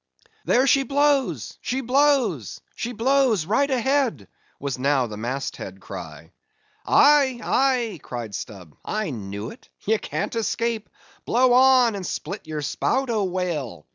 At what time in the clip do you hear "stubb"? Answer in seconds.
8.33-8.75